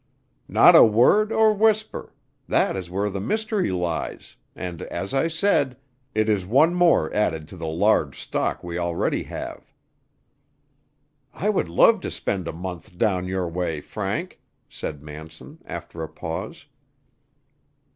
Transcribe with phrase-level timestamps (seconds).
[0.47, 2.11] "Not a word or whisper;
[2.47, 5.77] that is where the mystery lies, and, as I said,
[6.15, 9.71] it is one more added to the large stock we already have."
[11.35, 16.09] "I would love to spend a month down your way, Frank," said Manson, after a
[16.09, 16.65] pause.